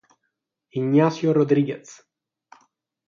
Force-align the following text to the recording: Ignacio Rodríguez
Ignacio 0.71 1.31
Rodríguez 1.31 2.01